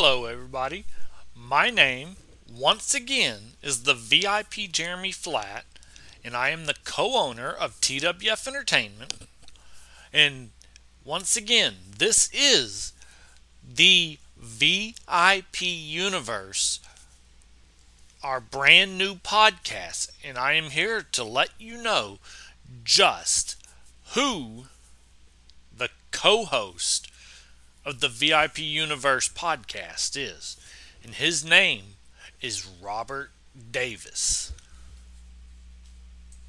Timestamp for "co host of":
26.12-28.00